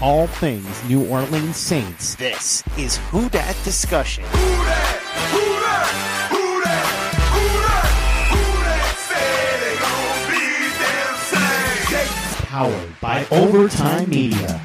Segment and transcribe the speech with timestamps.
[0.00, 2.14] all things New Orleans Saints.
[2.14, 4.24] This is Who Dat Discussion.
[12.46, 14.60] Powered by Overtime Media.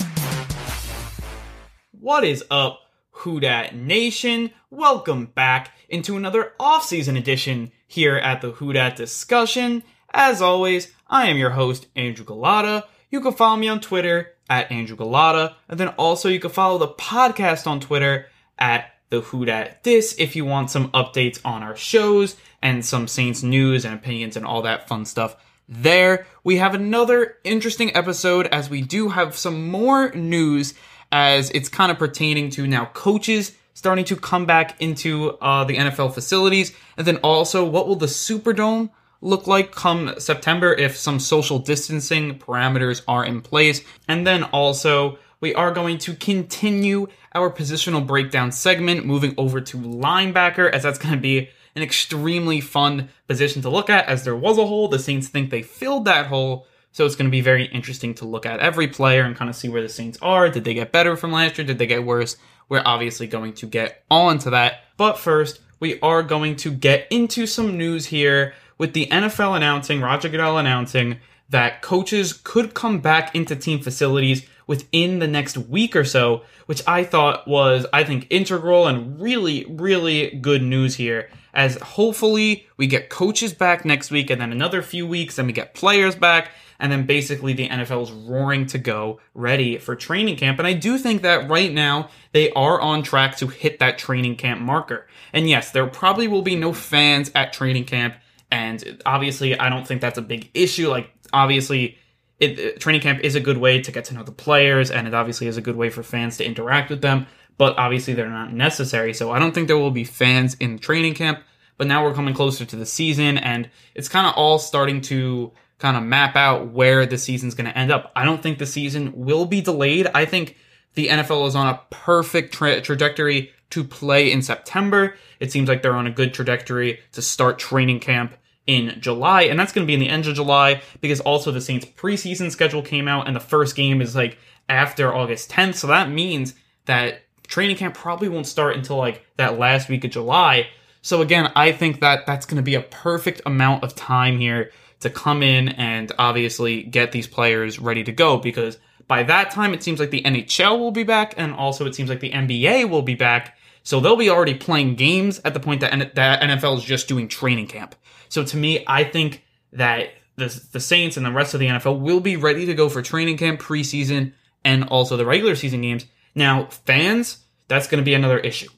[1.91, 2.81] What is up,
[3.11, 4.51] Who Dat Nation?
[4.69, 9.83] Welcome back into another off-season edition here at the Who Dat Discussion.
[10.11, 12.83] As always, I am your host, Andrew Gullotta.
[13.13, 16.79] You can follow me on Twitter at Andrew Gullotta, and then also you can follow
[16.79, 18.25] the podcast on Twitter
[18.57, 23.07] at the Who Dat Dis if you want some updates on our shows and some
[23.07, 25.35] Saints news and opinions and all that fun stuff
[25.69, 26.25] there.
[26.43, 30.73] We have another interesting episode as we do have some more news
[31.11, 35.77] as it's kind of pertaining to now coaches starting to come back into uh, the
[35.77, 38.89] NFL facilities, and then also what will the Superdome
[39.23, 45.17] look like come September if some social distancing parameters are in place, and then also
[45.39, 50.99] we are going to continue our positional breakdown segment, moving over to linebacker, as that's
[50.99, 54.07] going to be an extremely fun position to look at.
[54.07, 56.67] As there was a hole, the Saints think they filled that hole.
[56.91, 59.55] So it's going to be very interesting to look at every player and kind of
[59.55, 60.49] see where the Saints are.
[60.49, 61.65] Did they get better from last year?
[61.65, 62.37] Did they get worse?
[62.69, 64.83] We're obviously going to get on to that.
[64.95, 70.01] But first, we are going to get into some news here with the NFL announcing,
[70.01, 75.95] Roger Goodell announcing that coaches could come back into team facilities within the next week
[75.95, 81.29] or so, which I thought was, I think, integral and really, really good news here.
[81.53, 85.53] As hopefully we get coaches back next week and then another few weeks, and we
[85.53, 90.35] get players back, and then basically the NFL is roaring to go, ready for training
[90.35, 90.59] camp.
[90.59, 94.35] And I do think that right now they are on track to hit that training
[94.35, 95.07] camp marker.
[95.31, 98.15] And yes, there probably will be no fans at training camp.
[98.53, 100.87] And obviously, I don't think that's a big issue.
[100.87, 101.97] Like, obviously,
[102.39, 105.07] it, uh, training camp is a good way to get to know the players, and
[105.07, 107.25] it obviously is a good way for fans to interact with them.
[107.57, 109.15] But obviously, they're not necessary.
[109.15, 111.39] So I don't think there will be fans in training camp.
[111.77, 115.51] But now we're coming closer to the season, and it's kind of all starting to
[115.79, 118.11] kind of map out where the season's going to end up.
[118.15, 120.05] I don't think the season will be delayed.
[120.13, 120.57] I think
[120.93, 125.15] the NFL is on a perfect tra- trajectory to play in September.
[125.39, 128.35] It seems like they're on a good trajectory to start training camp
[128.65, 131.61] in July, and that's going to be in the end of July because also the
[131.61, 134.37] Saints preseason schedule came out, and the first game is like
[134.69, 135.75] after August 10th.
[135.75, 136.53] So that means
[136.85, 140.67] that training camp probably won't start until like that last week of July.
[141.01, 144.71] So again, I think that that's going to be a perfect amount of time here
[145.01, 149.73] to come in and obviously get these players ready to go because by that time
[149.73, 152.89] it seems like the NHL will be back and also it seems like the NBA
[152.89, 153.57] will be back.
[153.83, 157.27] So they'll be already playing games at the point that, that NFL is just doing
[157.27, 157.95] training camp.
[158.33, 161.99] So to me, I think that the, the Saints and the rest of the NFL
[161.99, 164.33] will be ready to go for training camp, preseason,
[164.65, 166.07] and also the regular season games.
[166.33, 168.69] Now, fans, that's going to be another issue.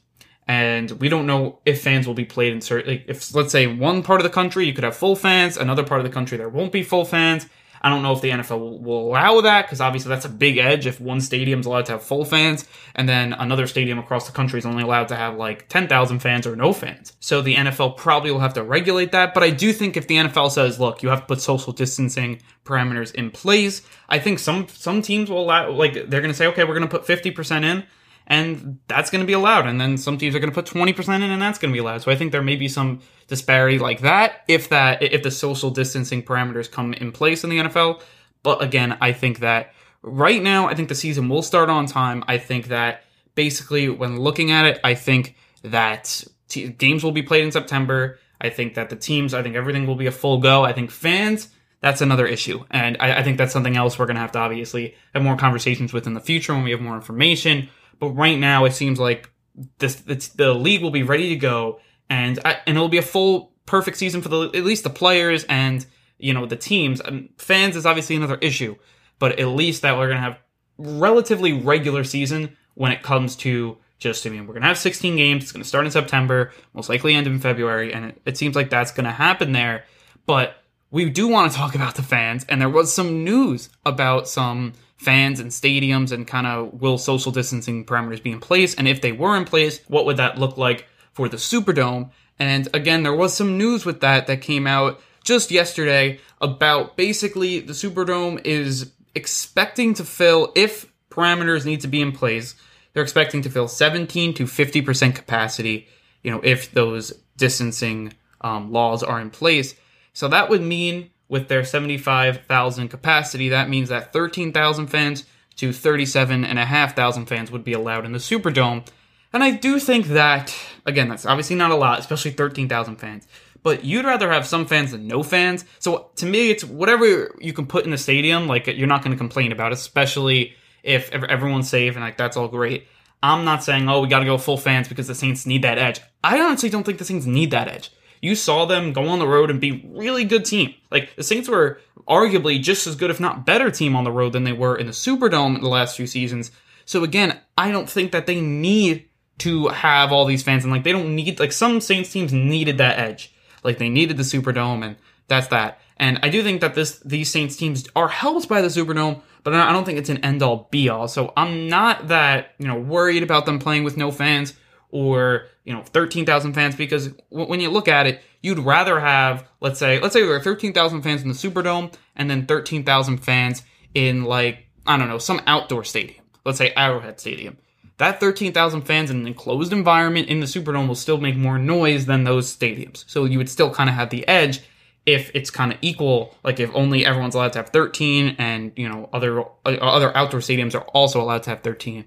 [0.46, 3.66] And we don't know if fans will be played in certain, like if let's say
[3.66, 6.36] one part of the country you could have full fans, another part of the country
[6.36, 7.46] there won't be full fans.
[7.82, 10.86] I don't know if the NFL will, allow that because obviously that's a big edge
[10.86, 14.58] if one stadium's allowed to have full fans and then another stadium across the country
[14.58, 17.12] is only allowed to have like 10,000 fans or no fans.
[17.20, 19.34] So the NFL probably will have to regulate that.
[19.34, 22.40] But I do think if the NFL says, look, you have to put social distancing
[22.64, 26.46] parameters in place, I think some, some teams will allow, like, they're going to say,
[26.48, 27.84] okay, we're going to put 50% in
[28.26, 29.66] and that's going to be allowed.
[29.66, 31.78] And then some teams are going to put 20% in and that's going to be
[31.78, 32.02] allowed.
[32.02, 35.70] So I think there may be some disparity like that if that, if the social
[35.70, 38.02] distancing parameters come in place in the NFL.
[38.42, 39.72] But again, I think that
[40.02, 42.24] right now, I think the season will start on time.
[42.26, 43.04] I think that
[43.34, 48.18] basically when looking at it, I think that t- games will be played in September.
[48.40, 50.64] I think that the teams, I think everything will be a full go.
[50.64, 51.48] I think fans,
[51.80, 52.64] that's another issue.
[52.70, 55.36] And I, I think that's something else we're going to have to obviously have more
[55.36, 57.68] conversations with in the future when we have more information.
[57.98, 59.30] But right now, it seems like
[59.78, 61.80] this, the league will be ready to go,
[62.10, 65.84] and and it'll be a full perfect season for the at least the players and
[66.18, 67.00] you know the teams.
[67.00, 68.76] And fans is obviously another issue,
[69.18, 70.38] but at least that we're gonna have
[70.78, 75.44] relatively regular season when it comes to just I mean we're gonna have 16 games.
[75.44, 78.70] It's gonna start in September, most likely end in February, and it, it seems like
[78.70, 79.84] that's gonna happen there.
[80.26, 80.56] But
[80.90, 84.72] we do want to talk about the fans, and there was some news about some
[84.96, 88.74] fans and stadiums and kind of will social distancing parameters be in place?
[88.74, 92.10] And if they were in place, what would that look like for the Superdome?
[92.38, 97.60] And again, there was some news with that that came out just yesterday about basically
[97.60, 102.54] the Superdome is expecting to fill, if parameters need to be in place,
[102.92, 105.88] they're expecting to fill 17 to 50% capacity,
[106.22, 109.74] you know, if those distancing um, laws are in place.
[110.16, 115.26] So that would mean with their 75,000 capacity, that means that 13,000 fans
[115.56, 118.86] to 37,500 fans would be allowed in the Superdome.
[119.34, 123.28] And I do think that, again, that's obviously not a lot, especially 13,000 fans.
[123.62, 125.66] But you'd rather have some fans than no fans.
[125.80, 129.12] So to me, it's whatever you can put in the stadium, like you're not going
[129.12, 132.88] to complain about, especially if everyone's safe and like that's all great.
[133.22, 135.76] I'm not saying, oh, we got to go full fans because the Saints need that
[135.76, 136.00] edge.
[136.24, 137.90] I honestly don't think the Saints need that edge.
[138.20, 140.74] You saw them go on the road and be really good team.
[140.90, 144.32] Like the Saints were arguably just as good, if not better, team on the road
[144.32, 146.50] than they were in the Superdome in the last few seasons.
[146.84, 149.08] So again, I don't think that they need
[149.38, 152.78] to have all these fans and like they don't need like some Saints teams needed
[152.78, 153.34] that edge.
[153.62, 154.96] Like they needed the Superdome and
[155.28, 155.80] that's that.
[155.98, 159.54] And I do think that this these Saints teams are helped by the Superdome, but
[159.54, 161.08] I don't think it's an end all be all.
[161.08, 164.54] So I'm not that, you know, worried about them playing with no fans
[164.90, 169.78] or you know 13,000 fans because when you look at it, you'd rather have let's
[169.78, 173.62] say let's say there are 13,000 fans in the Superdome and then 13,000 fans
[173.94, 176.24] in like I don't know some outdoor stadium.
[176.44, 177.58] Let's say Arrowhead Stadium.
[177.98, 182.06] That 13,000 fans in an enclosed environment in the Superdome will still make more noise
[182.06, 183.04] than those stadiums.
[183.06, 184.60] So you would still kind of have the edge
[185.06, 188.88] if it's kind of equal, like if only everyone's allowed to have 13 and, you
[188.88, 192.04] know, other uh, other outdoor stadiums are also allowed to have 13.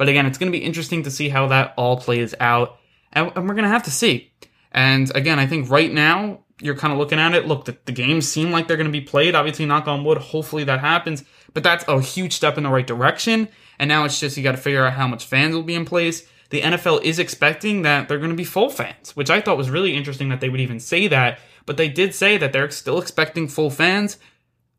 [0.00, 2.78] But again, it's going to be interesting to see how that all plays out.
[3.12, 4.32] And, and we're going to have to see.
[4.72, 7.46] And again, I think right now, you're kind of looking at it.
[7.46, 9.34] Look, the, the games seem like they're going to be played.
[9.34, 10.16] Obviously, knock on wood.
[10.16, 11.22] Hopefully that happens.
[11.52, 13.48] But that's a huge step in the right direction.
[13.78, 15.84] And now it's just you got to figure out how much fans will be in
[15.84, 16.26] place.
[16.48, 19.68] The NFL is expecting that they're going to be full fans, which I thought was
[19.68, 21.40] really interesting that they would even say that.
[21.66, 24.16] But they did say that they're still expecting full fans.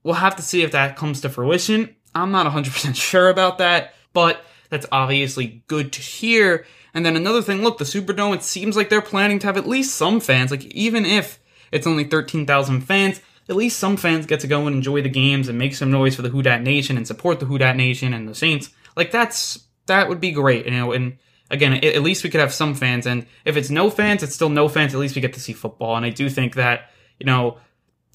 [0.02, 1.96] We'll have to see if that comes to fruition.
[2.16, 6.66] I'm not 100% sure about that, but that's obviously good to hear.
[6.94, 9.68] And then another thing, look, the Superdome, it seems like they're planning to have at
[9.68, 10.50] least some fans.
[10.50, 11.40] Like, even if
[11.72, 15.48] it's only 13,000 fans, at least some fans get to go and enjoy the games
[15.48, 18.14] and make some noise for the Who Dat Nation and support the Who Dat Nation
[18.14, 18.70] and the Saints.
[18.96, 21.18] Like, that's, that would be great, you know, and
[21.50, 23.06] again, at least we could have some fans.
[23.06, 24.94] And if it's no fans, it's still no fans.
[24.94, 25.98] At least we get to see football.
[25.98, 26.90] And I do think that,
[27.20, 27.58] you know,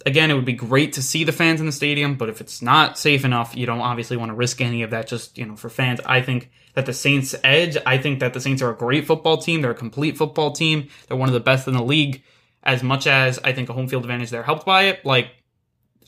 [0.07, 2.63] again, it would be great to see the fans in the stadium, but if it's
[2.63, 5.57] not safe enough, you don't obviously want to risk any of that just, you know,
[5.57, 6.01] for fans.
[6.07, 9.37] I think that the Saints edge, I think that the Saints are a great football
[9.37, 9.61] team.
[9.61, 10.89] They're a complete football team.
[11.09, 12.23] They're one of the best in the league.
[12.63, 15.05] As much as I think a home field advantage, they're helped by it.
[15.05, 15.31] Like,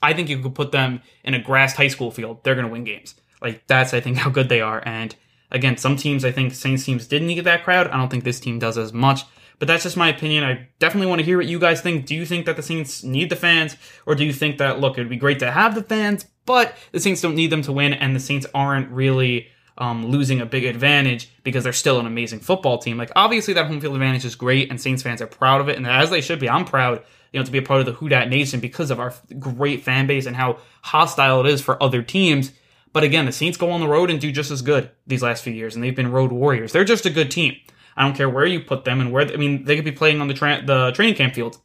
[0.00, 2.44] I think you could put them in a grassed high school field.
[2.44, 3.16] They're going to win games.
[3.42, 4.82] Like, that's, I think, how good they are.
[4.84, 5.14] And
[5.50, 7.88] again, some teams, I think Saints teams didn't need that crowd.
[7.88, 9.22] I don't think this team does as much.
[9.58, 10.44] But that's just my opinion.
[10.44, 12.06] I definitely want to hear what you guys think.
[12.06, 13.76] Do you think that the Saints need the fans?
[14.06, 17.00] Or do you think that, look, it'd be great to have the fans, but the
[17.00, 20.64] Saints don't need them to win, and the Saints aren't really um, losing a big
[20.64, 22.96] advantage because they're still an amazing football team?
[22.96, 25.76] Like, obviously, that home field advantage is great, and Saints fans are proud of it,
[25.76, 26.48] and as they should be.
[26.48, 27.02] I'm proud,
[27.32, 29.82] you know, to be a part of the Who Dat Nation because of our great
[29.82, 32.52] fan base and how hostile it is for other teams.
[32.92, 35.42] But again, the Saints go on the road and do just as good these last
[35.42, 36.72] few years, and they've been road warriors.
[36.72, 37.56] They're just a good team.
[37.98, 39.30] I don't care where you put them and where.
[39.30, 41.58] I mean, they could be playing on the tra- the training camp field.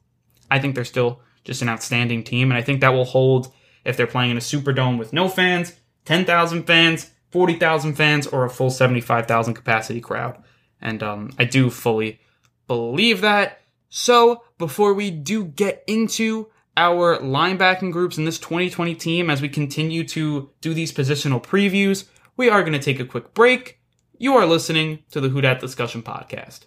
[0.49, 3.53] I think they're still just an outstanding team, and I think that will hold
[3.85, 5.73] if they're playing in a Superdome with no fans,
[6.05, 10.43] ten thousand fans, forty thousand fans, or a full seventy five thousand capacity crowd.
[10.81, 12.19] And um, I do fully
[12.65, 13.61] believe that.
[13.89, 19.49] So before we do get into our linebacking groups in this 2020 team as we
[19.49, 23.79] continue to do these positional previews, we are going to take a quick break.
[24.19, 26.65] You are listening to the Who Discussion Podcast.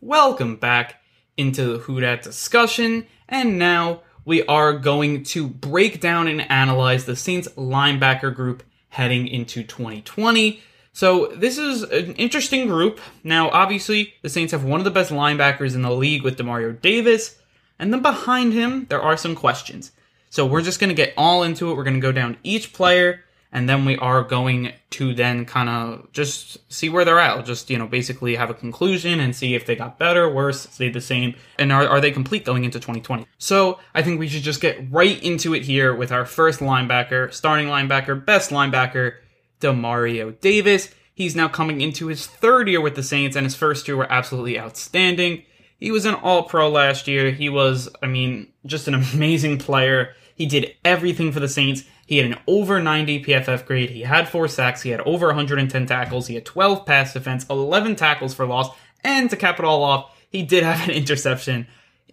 [0.00, 0.96] Welcome back
[1.36, 7.14] into the Who Discussion, and now we are going to break down and analyze the
[7.14, 10.60] Saints linebacker group heading into 2020.
[10.92, 12.98] So this is an interesting group.
[13.22, 16.78] Now, obviously, the Saints have one of the best linebackers in the league with Demario
[16.80, 17.38] Davis,
[17.78, 19.92] and then behind him, there are some questions.
[20.30, 21.76] So we're just going to get all into it.
[21.76, 23.22] We're going to go down each player
[23.56, 27.42] and then we are going to then kind of just see where they're at.
[27.46, 30.92] Just you know, basically have a conclusion and see if they got better, worse, stayed
[30.92, 33.26] the same, and are are they complete going into 2020?
[33.38, 37.32] So I think we should just get right into it here with our first linebacker,
[37.32, 39.14] starting linebacker, best linebacker,
[39.62, 40.90] Demario Davis.
[41.14, 44.12] He's now coming into his third year with the Saints, and his first two were
[44.12, 45.44] absolutely outstanding.
[45.80, 47.30] He was an All Pro last year.
[47.30, 50.14] He was, I mean, just an amazing player.
[50.34, 51.84] He did everything for the Saints.
[52.06, 53.90] He had an over 90 PFF grade.
[53.90, 54.82] He had four sacks.
[54.82, 56.28] He had over 110 tackles.
[56.28, 58.70] He had 12 pass defense, 11 tackles for loss.
[59.02, 61.66] And to cap it all off, he did have an interception.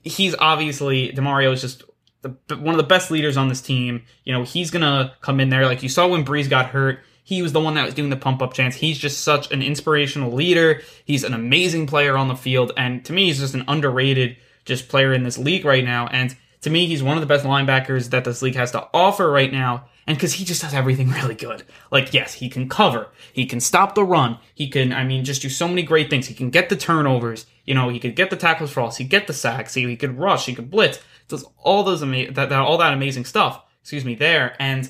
[0.03, 1.83] He's obviously, Demario is just
[2.23, 4.03] the, one of the best leaders on this team.
[4.23, 5.65] You know, he's going to come in there.
[5.65, 8.17] Like you saw when Brees got hurt, he was the one that was doing the
[8.17, 8.75] pump up chance.
[8.75, 10.81] He's just such an inspirational leader.
[11.05, 12.71] He's an amazing player on the field.
[12.75, 16.07] And to me, he's just an underrated just player in this league right now.
[16.07, 19.29] And To me, he's one of the best linebackers that this league has to offer
[19.29, 19.85] right now.
[20.07, 21.63] And because he just does everything really good.
[21.91, 23.09] Like, yes, he can cover.
[23.31, 24.39] He can stop the run.
[24.53, 26.27] He can, I mean, just do so many great things.
[26.27, 27.45] He can get the turnovers.
[27.65, 28.97] You know, he could get the tackles for loss.
[28.97, 29.73] He get the sacks.
[29.73, 30.45] He, he could rush.
[30.45, 30.99] He could blitz.
[31.27, 33.61] Does all those ama- that, that all that amazing stuff.
[33.81, 34.55] Excuse me, there.
[34.59, 34.89] And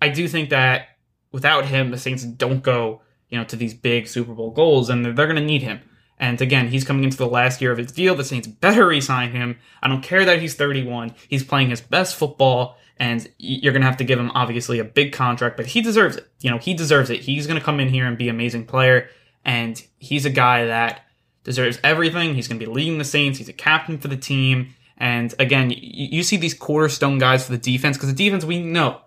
[0.00, 0.88] I do think that
[1.30, 5.04] without him, the Saints don't go, you know, to these big Super Bowl goals, and
[5.04, 5.80] they're, they're going to need him.
[6.22, 8.14] And again, he's coming into the last year of his deal.
[8.14, 9.58] The Saints better resign him.
[9.82, 11.16] I don't care that he's 31.
[11.28, 14.84] He's playing his best football, and you're going to have to give him obviously a
[14.84, 16.28] big contract, but he deserves it.
[16.38, 17.22] You know, he deserves it.
[17.22, 19.08] He's going to come in here and be an amazing player,
[19.44, 21.04] and he's a guy that
[21.42, 22.36] deserves everything.
[22.36, 23.38] He's going to be leading the Saints.
[23.38, 24.76] He's a captain for the team.
[24.98, 29.00] And again, you, see these cornerstone guys for the defense because the defense we know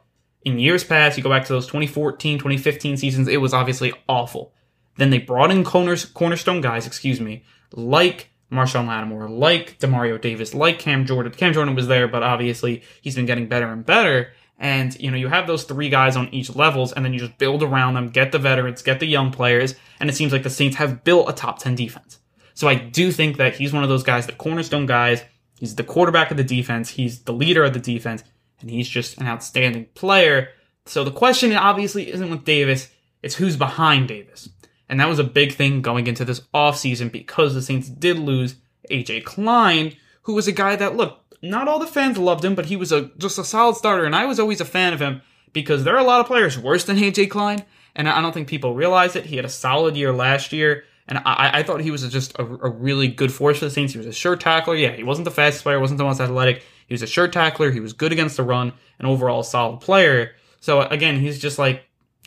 [0.43, 4.51] in years past, you go back to those 2014, 2015 seasons, it was obviously awful.
[4.97, 10.53] Then they brought in corners, cornerstone guys, excuse me, like Marshon Lattimore, like Demario Davis,
[10.53, 11.33] like Cam Jordan.
[11.33, 14.31] Cam Jordan was there, but obviously he's been getting better and better.
[14.57, 17.37] And you know, you have those three guys on each levels, and then you just
[17.37, 20.49] build around them, get the veterans, get the young players, and it seems like the
[20.49, 22.19] Saints have built a top 10 defense.
[22.53, 25.23] So I do think that he's one of those guys, the cornerstone guys.
[25.59, 26.89] He's the quarterback of the defense.
[26.89, 28.23] He's the leader of the defense,
[28.61, 30.49] and he's just an outstanding player.
[30.85, 32.89] So the question obviously isn't with Davis,
[33.21, 34.47] it's who's behind Davis.
[34.87, 38.55] And that was a big thing going into this offseason because the Saints did lose
[38.91, 42.67] AJ Klein, who was a guy that, look, not all the fans loved him, but
[42.67, 44.05] he was a just a solid starter.
[44.05, 45.21] And I was always a fan of him
[45.53, 47.65] because there are a lot of players worse than AJ Klein.
[47.95, 49.25] And I don't think people realize it.
[49.25, 50.83] He had a solid year last year.
[51.07, 53.93] And I, I thought he was just a, a, really good force for the Saints.
[53.93, 54.75] He was a sure tackler.
[54.75, 56.63] Yeah, he wasn't the fastest player, wasn't the most athletic.
[56.87, 57.71] He was a sure tackler.
[57.71, 60.31] He was good against the run, and overall a solid player.
[60.61, 61.83] So again, he's just like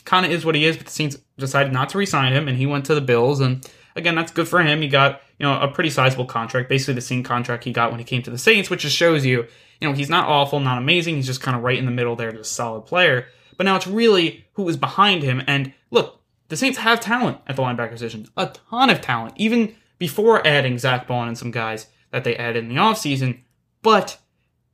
[0.08, 0.76] kind of is what he is.
[0.76, 3.40] But the Saints decided not to re-sign him, and he went to the Bills.
[3.40, 4.80] And again, that's good for him.
[4.80, 8.00] He got you know a pretty sizable contract, basically the same contract he got when
[8.00, 9.46] he came to the Saints, which just shows you
[9.80, 11.16] you know he's not awful, not amazing.
[11.16, 13.26] He's just kind of right in the middle there, just a solid player.
[13.56, 15.42] But now it's really who is behind him.
[15.46, 19.74] And look, the Saints have talent at the linebacker position, a ton of talent, even
[19.98, 23.40] before adding Zach Baun and some guys that they added in the offseason.
[23.82, 24.18] But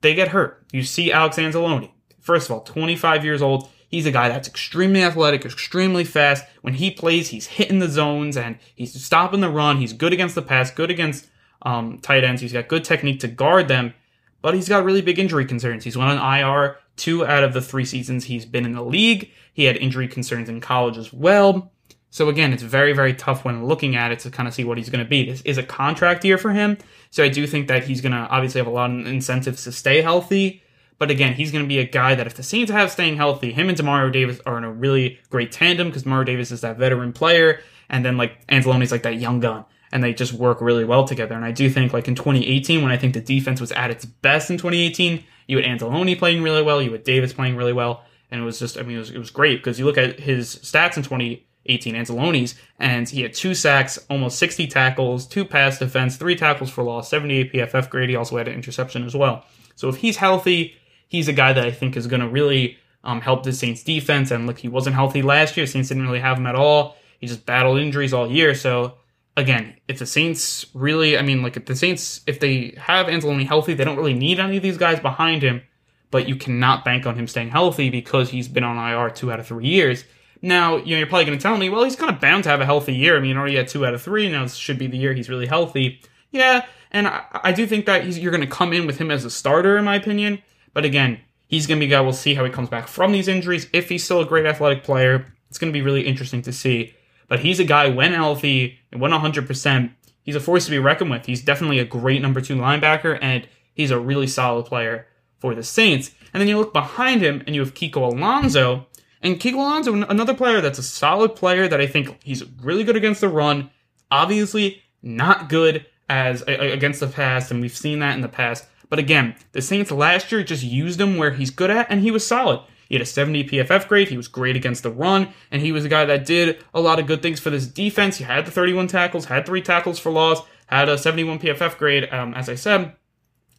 [0.00, 0.64] they get hurt.
[0.70, 1.90] You see Alex Anzalone.
[2.20, 3.68] First of all, 25 years old.
[3.88, 6.44] He's a guy that's extremely athletic, extremely fast.
[6.62, 9.78] When he plays, he's hitting the zones and he's stopping the run.
[9.78, 11.28] He's good against the pass, good against
[11.62, 12.42] um, tight ends.
[12.42, 13.94] He's got good technique to guard them,
[14.42, 15.84] but he's got really big injury concerns.
[15.84, 19.30] He's went on IR two out of the three seasons he's been in the league.
[19.52, 21.72] He had injury concerns in college as well.
[22.10, 24.78] So again, it's very, very tough when looking at it to kind of see what
[24.78, 25.28] he's going to be.
[25.28, 26.78] This is a contract year for him.
[27.10, 29.72] So I do think that he's going to obviously have a lot of incentives to
[29.72, 30.62] stay healthy.
[31.04, 33.52] But again, he's going to be a guy that if the Saints have staying healthy,
[33.52, 36.78] him and Demario Davis are in a really great tandem because Demario Davis is that
[36.78, 40.86] veteran player, and then like Anzalone's like that young gun, and they just work really
[40.86, 41.34] well together.
[41.34, 44.06] And I do think like in 2018, when I think the defense was at its
[44.06, 48.02] best in 2018, you had Anzalone playing really well, you had Davis playing really well,
[48.30, 50.20] and it was just I mean it was, it was great because you look at
[50.20, 55.78] his stats in 2018, Anzalone's, and he had two sacks, almost 60 tackles, two pass
[55.78, 58.08] defense, three tackles for loss, 78 PFF grade.
[58.08, 59.44] He also had an interception as well.
[59.76, 60.78] So if he's healthy
[61.14, 64.32] he's a guy that I think is going to really um, help the Saints defense.
[64.32, 65.64] And look, he wasn't healthy last year.
[65.64, 66.96] Saints didn't really have him at all.
[67.20, 68.52] He just battled injuries all year.
[68.52, 68.94] So
[69.36, 73.46] again, if the Saints really, I mean, like if the Saints, if they have Anzalone
[73.46, 75.62] healthy, they don't really need any of these guys behind him.
[76.10, 79.38] But you cannot bank on him staying healthy because he's been on IR two out
[79.38, 80.04] of three years.
[80.42, 82.50] Now, you know, you're probably going to tell me, well, he's kind of bound to
[82.50, 83.16] have a healthy year.
[83.16, 84.28] I mean, already had two out of three.
[84.28, 86.00] Now this should be the year he's really healthy.
[86.32, 89.24] Yeah, and I, I do think that you're going to come in with him as
[89.24, 90.42] a starter, in my opinion.
[90.74, 92.02] But again, he's going to be a guy.
[92.02, 93.68] We'll see how he comes back from these injuries.
[93.72, 96.94] If he's still a great athletic player, it's going to be really interesting to see.
[97.28, 99.90] But he's a guy when healthy and when 100%,
[100.22, 101.26] he's a force to be reckoned with.
[101.26, 105.06] He's definitely a great number two linebacker, and he's a really solid player
[105.38, 106.10] for the Saints.
[106.32, 108.86] And then you look behind him, and you have Kiko Alonso.
[109.22, 112.96] And Kiko Alonso, another player that's a solid player that I think he's really good
[112.96, 113.70] against the run.
[114.10, 118.66] Obviously, not good as against the pass, and we've seen that in the past.
[118.94, 122.12] But again, the Saints last year just used him where he's good at, and he
[122.12, 122.60] was solid.
[122.88, 124.06] He had a 70 PFF grade.
[124.06, 127.00] He was great against the run, and he was a guy that did a lot
[127.00, 128.18] of good things for this defense.
[128.18, 132.08] He had the 31 tackles, had three tackles for loss, had a 71 PFF grade,
[132.12, 132.94] um, as I said,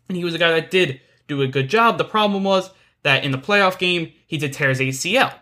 [0.08, 1.98] and he was a guy that did do a good job.
[1.98, 2.70] The problem was
[3.04, 5.34] that in the playoff game, he did tear his ACL.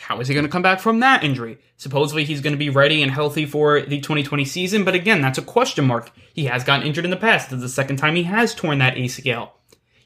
[0.00, 1.58] How is he going to come back from that injury?
[1.76, 5.38] Supposedly he's going to be ready and healthy for the 2020 season, but again, that's
[5.38, 6.10] a question mark.
[6.32, 7.50] He has gotten injured in the past.
[7.50, 9.50] This is the second time he has torn that ACL.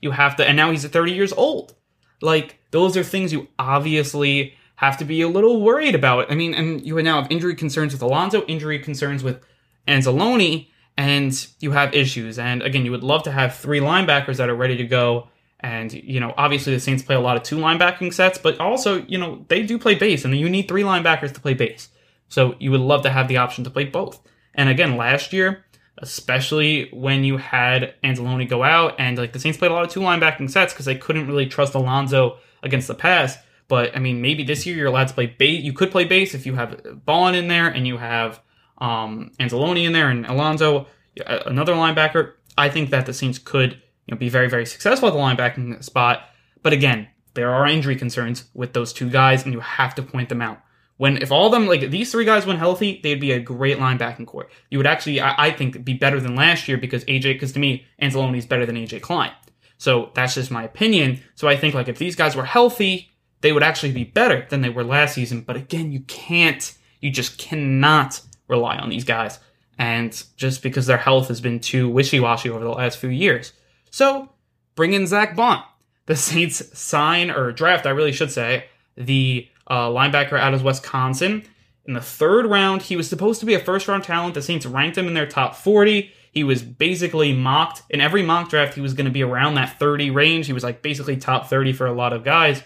[0.00, 1.74] You have to, and now he's 30 years old.
[2.20, 6.30] Like, those are things you obviously have to be a little worried about.
[6.30, 9.40] I mean, and you now have injury concerns with Alonso, injury concerns with
[9.86, 12.38] Anzalone, and you have issues.
[12.38, 15.28] And again, you would love to have three linebackers that are ready to go
[15.64, 19.00] And, you know, obviously the Saints play a lot of two linebacking sets, but also,
[19.04, 21.88] you know, they do play base and you need three linebackers to play base.
[22.28, 24.20] So you would love to have the option to play both.
[24.54, 25.64] And again, last year,
[25.96, 29.90] especially when you had Anzalone go out and like the Saints played a lot of
[29.90, 33.38] two linebacking sets because they couldn't really trust Alonso against the pass.
[33.66, 35.64] But I mean, maybe this year you're allowed to play base.
[35.64, 38.38] You could play base if you have Baun in there and you have
[38.76, 40.88] um, Anzalone in there and Alonso,
[41.26, 42.34] another linebacker.
[42.58, 45.82] I think that the Saints could you know, be very, very successful at the linebacking
[45.82, 46.28] spot.
[46.62, 50.28] But again, there are injury concerns with those two guys, and you have to point
[50.28, 50.60] them out.
[50.96, 53.78] When if all of them like these three guys went healthy, they'd be a great
[53.78, 54.48] linebacking core.
[54.70, 57.58] You would actually, I, I think, be better than last year because AJ, because to
[57.58, 59.32] me, Anzalone is better than AJ Klein.
[59.76, 61.20] So that's just my opinion.
[61.34, 64.60] So I think like if these guys were healthy, they would actually be better than
[64.60, 65.40] they were last season.
[65.42, 69.40] But again, you can't, you just cannot rely on these guys.
[69.76, 73.52] And just because their health has been too wishy washy over the last few years.
[73.94, 74.28] So
[74.74, 75.62] bring in Zach Baun.
[76.06, 78.64] The Saints sign or draft, I really should say,
[78.96, 81.44] the uh, linebacker out of Wisconsin.
[81.86, 84.34] In the third round, he was supposed to be a first round talent.
[84.34, 86.10] The Saints ranked him in their top 40.
[86.32, 87.82] He was basically mocked.
[87.88, 90.46] In every mock draft, he was going to be around that 30 range.
[90.46, 92.64] He was like basically top 30 for a lot of guys.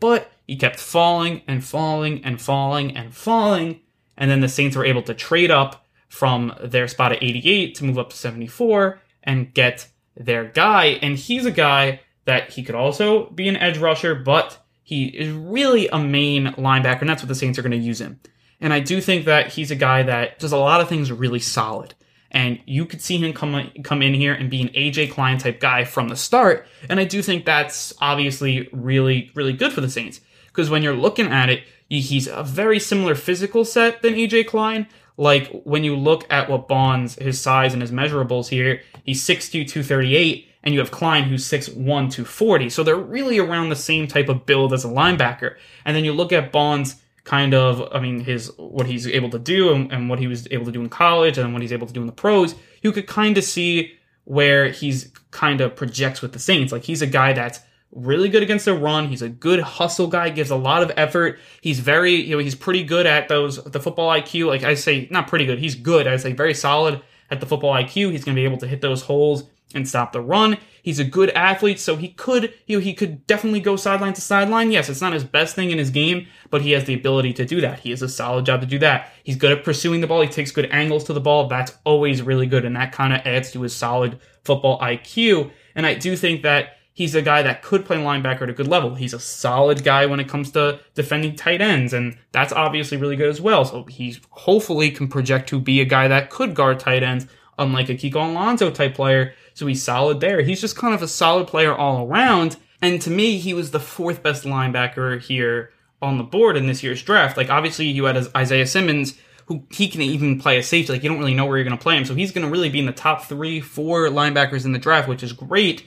[0.00, 3.80] But he kept falling and falling and falling and falling.
[4.16, 7.84] And then the Saints were able to trade up from their spot at 88 to
[7.84, 9.86] move up to 74 and get
[10.16, 10.98] their guy.
[11.02, 15.30] And he's a guy that he could also be an edge rusher, but he is
[15.30, 18.20] really a main linebacker, and that's what the Saints are going to use him.
[18.60, 21.38] And I do think that he's a guy that does a lot of things really
[21.38, 21.94] solid.
[22.30, 25.60] And you could see him come come in here and be an AJ Klein type
[25.60, 26.66] guy from the start.
[26.88, 30.20] And I do think that's obviously really, really good for the Saints.
[30.46, 34.86] Because when you're looking at it, he's a very similar physical set than AJ Klein.
[35.20, 39.68] Like when you look at what Baun's, his size and his measurables here, he's 6'2,
[39.68, 42.70] 238 and you have Klein who's 6'1", 240.
[42.70, 45.56] So they're really around the same type of build as a linebacker.
[45.84, 49.38] And then you look at Baun's kind of, I mean, his what he's able to
[49.38, 51.86] do and, and what he was able to do in college and what he's able
[51.86, 53.92] to do in the pros, you could kind of see
[54.24, 56.72] where he's kind of projects with the Saints.
[56.72, 57.60] Like he's a guy that's
[57.92, 59.08] really good against the run.
[59.08, 61.38] He's a good hustle guy, gives a lot of effort.
[61.60, 64.46] He's very, you know, he's pretty good at those, the football IQ.
[64.46, 65.58] Like I say, not pretty good.
[65.58, 66.06] He's good.
[66.06, 68.12] I say very solid at the football IQ.
[68.12, 70.58] He's going to be able to hit those holes and stop the run.
[70.82, 74.20] He's a good athlete, so he could you know, he could definitely go sideline to
[74.20, 74.72] sideline.
[74.72, 77.44] Yes, it's not his best thing in his game, but he has the ability to
[77.44, 77.80] do that.
[77.80, 79.12] He has a solid job to do that.
[79.22, 80.22] He's good at pursuing the ball.
[80.22, 81.48] He takes good angles to the ball.
[81.48, 85.50] That's always really good, and that kind of adds to his solid football IQ.
[85.74, 88.68] And I do think that he's a guy that could play linebacker at a good
[88.68, 88.94] level.
[88.94, 93.16] He's a solid guy when it comes to defending tight ends, and that's obviously really
[93.16, 93.64] good as well.
[93.64, 97.26] So he hopefully can project to be a guy that could guard tight ends,
[97.58, 100.40] unlike a Kiko Alonso type player so he's solid there.
[100.40, 102.56] He's just kind of a solid player all around.
[102.80, 106.82] And to me, he was the fourth best linebacker here on the board in this
[106.82, 107.36] year's draft.
[107.36, 110.94] Like, obviously, you had Isaiah Simmons, who he can even play a safety.
[110.94, 112.06] Like, you don't really know where you're going to play him.
[112.06, 115.08] So he's going to really be in the top three, four linebackers in the draft,
[115.08, 115.86] which is great.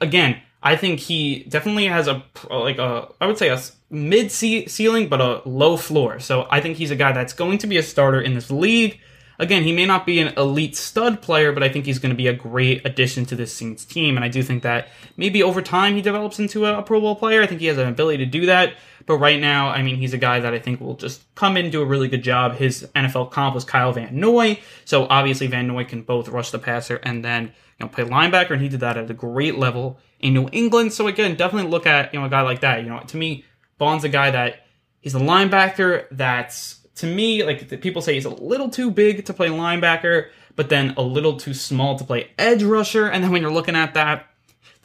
[0.00, 5.08] Again, I think he definitely has a, like a, I would say a mid ceiling,
[5.08, 6.18] but a low floor.
[6.18, 9.00] So I think he's a guy that's going to be a starter in this league.
[9.38, 12.16] Again, he may not be an elite stud player, but I think he's going to
[12.16, 14.16] be a great addition to this Saints team.
[14.16, 17.42] And I do think that maybe over time he develops into a, Pro Bowl player.
[17.42, 18.74] I think he has an ability to do that.
[19.04, 21.66] But right now, I mean, he's a guy that I think will just come in
[21.66, 22.56] and do a really good job.
[22.56, 24.58] His NFL comp was Kyle Van Noy.
[24.84, 28.52] So obviously Van Noy can both rush the passer and then, you know, play linebacker.
[28.52, 30.92] And he did that at a great level in New England.
[30.92, 32.82] So again, definitely look at, you know, a guy like that.
[32.82, 33.44] You know, to me,
[33.78, 34.66] Baun's a guy that
[35.00, 39.34] he's a linebacker that's to me, like people say he's a little too big to
[39.34, 43.06] play linebacker, but then a little too small to play edge rusher.
[43.06, 44.26] And then when you're looking at that,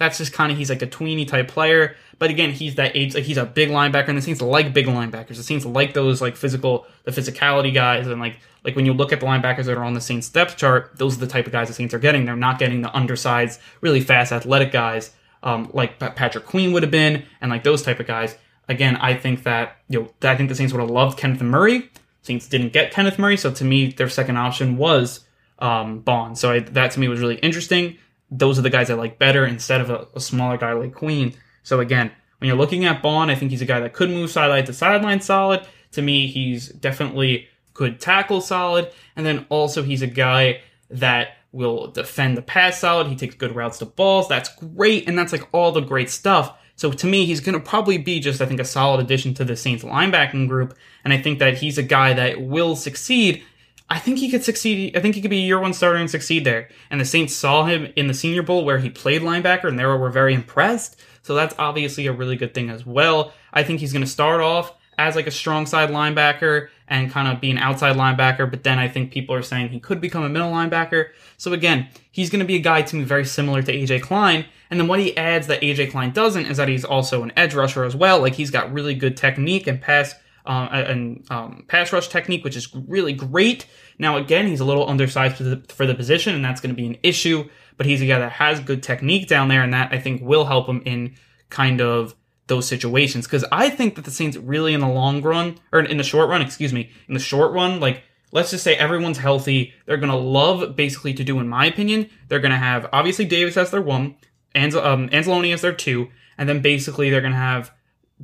[0.02, 1.96] that's just kind of he's like a tweeny type player.
[2.20, 4.88] But again, he's that age like he's a big linebacker, and the Saints like big
[4.88, 5.38] linebackers.
[5.38, 9.14] The Saints like those like physical, the physicality guys, and like like when you look
[9.14, 11.52] at the linebackers that are on the Saints depth chart, those are the type of
[11.52, 12.26] guys the Saints are getting.
[12.26, 15.12] They're not getting the undersized, really fast, athletic guys
[15.44, 18.38] um, like Patrick Queen would have been, and like those type of guys.
[18.70, 21.90] Again, I think that you know I think the Saints would have loved Kenneth Murray,
[22.22, 25.22] Saints didn't get Kenneth Murray, so to me, their second option was
[25.60, 26.36] um, Baun.
[26.36, 27.98] So I, that to me was really interesting.
[28.32, 31.36] Those are the guys I like better instead of a, a, smaller guy like Queen.
[31.64, 34.32] So again, when you're looking at Baun, I think he's a guy that could move
[34.32, 35.68] sideline to sideline solid.
[35.92, 41.88] To me, he's definitely could tackle solid, and then also he's a guy that will
[41.88, 43.08] defend the pass solid.
[43.08, 44.28] He takes good routes to balls.
[44.28, 46.58] That's great, and that's like all the great stuff.
[46.82, 49.46] So to me, he's going to probably be just, I think, a solid addition to
[49.46, 50.76] the Saints linebacking group.
[51.04, 53.44] And I think that he's a guy that will succeed.
[53.92, 54.96] I think he could succeed.
[54.96, 56.70] I think he could be a year one starter and succeed there.
[56.90, 59.86] And the Saints saw him in the Senior Bowl where he played linebacker and they
[59.86, 60.98] were very impressed.
[61.24, 63.34] So that's obviously a really good thing as well.
[63.52, 67.28] I think he's going to start off as like a strong side linebacker and kind
[67.28, 70.24] of be an outside linebacker, but then I think people are saying he could become
[70.24, 71.10] a middle linebacker.
[71.36, 74.46] So again, he's going to be a guy to me very similar to AJ Klein.
[74.70, 77.54] And then what he adds that AJ Klein doesn't is that he's also an edge
[77.54, 78.22] rusher as well.
[78.22, 82.56] Like he's got really good technique and pass um, and um, pass rush technique, which
[82.56, 83.66] is really great.
[83.98, 86.82] Now again, he's a little undersized for the, for the position, and that's going to
[86.82, 87.50] be an issue.
[87.78, 90.46] But he's a guy that has good technique down there, and that I think will
[90.46, 91.16] help him in
[91.50, 92.16] kind of
[92.48, 93.26] those situations.
[93.26, 96.30] Because I think that the Saints really in the long run, or in the short
[96.30, 99.74] run, excuse me, in the short run, like let's just say everyone's healthy.
[99.86, 103.26] They're going to love basically to do, in my opinion, they're going to have obviously
[103.26, 104.16] Davis as their one,
[104.56, 107.72] Anzel- um, Anzalone as their two, and then basically they're going to have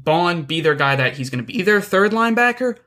[0.04, 2.78] Baun be their guy that he's going to be their third linebacker,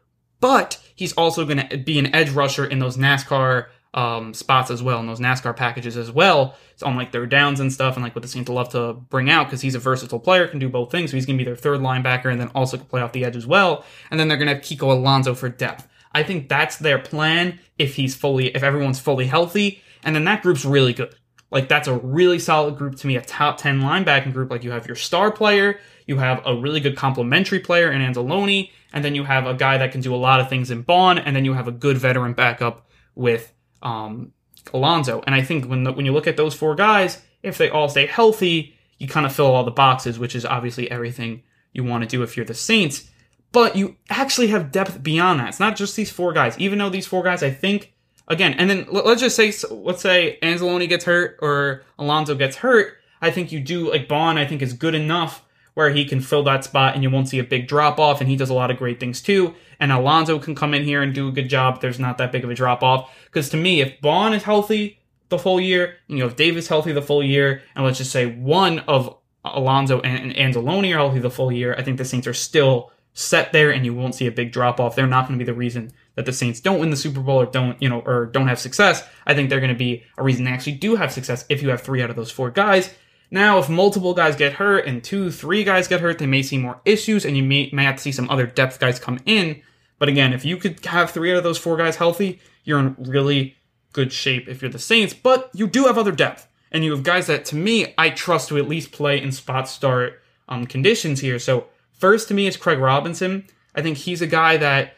[0.40, 4.82] but he's also going to be an edge rusher in those NASCAR um, spots as
[4.82, 6.54] well, in those NASCAR packages as well.
[6.72, 9.28] It's on like their downs and stuff, and like what the Saints love to bring
[9.28, 11.10] out because he's a versatile player, can do both things.
[11.10, 13.24] So he's going to be their third linebacker and then also can play off the
[13.24, 13.84] edge as well.
[14.10, 15.88] And then they're going to have Kiko Alonso for depth.
[16.12, 19.82] I think that's their plan if he's fully, if everyone's fully healthy.
[20.02, 21.14] And then that group's really good.
[21.50, 24.50] Like that's a really solid group to me, a top 10 linebacking group.
[24.50, 28.68] Like you have your star player, you have a really good complementary player in Anzalone,
[28.92, 31.18] and then you have a guy that can do a lot of things in Baun,
[31.18, 34.32] and then you have a good veteran backup with um,
[34.74, 35.22] Alonso.
[35.24, 37.88] And I think when the, when you look at those four guys, if they all
[37.88, 42.02] stay healthy, you kind of fill all the boxes, which is obviously everything you want
[42.02, 43.08] to do if you're the Saints.
[43.52, 45.50] But you actually have depth beyond that.
[45.50, 46.58] It's not just these four guys.
[46.58, 47.94] Even though these four guys, I think,
[48.26, 52.94] again, and then let's just say, let's say Anzalone gets hurt or Alonso gets hurt.
[53.22, 54.38] I think you do like Baun.
[54.38, 55.44] I think is good enough
[55.80, 58.20] where he can fill that spot and you won't see a big drop off.
[58.20, 59.54] And he does a lot of great things too.
[59.80, 61.80] And Alonso can come in here and do a good job.
[61.80, 63.10] There's not that big of a drop off.
[63.24, 66.92] Because to me, if Baun is healthy the full year, you know, if Davis healthy
[66.92, 71.18] the full year, and let's just say one of Alonso and, and Anzalone are healthy
[71.18, 74.26] the full year, I think the Saints are still set there and you won't see
[74.26, 74.94] a big drop off.
[74.94, 77.40] They're not going to be the reason that the Saints don't win the Super Bowl
[77.40, 79.02] or don't, you know, or don't have success.
[79.26, 81.70] I think they're going to be a reason they actually do have success if you
[81.70, 82.92] have three out of those four guys.
[83.30, 86.58] Now, if multiple guys get hurt and two, three guys get hurt, they may see
[86.58, 89.62] more issues and you may, may have to see some other depth guys come in.
[89.98, 92.96] But again, if you could have three out of those four guys healthy, you're in
[92.98, 93.56] really
[93.92, 95.14] good shape if you're the Saints.
[95.14, 96.48] But you do have other depth.
[96.72, 99.68] And you have guys that, to me, I trust to at least play in spot
[99.68, 101.38] start um, conditions here.
[101.38, 103.46] So, first to me is Craig Robinson.
[103.74, 104.94] I think he's a guy that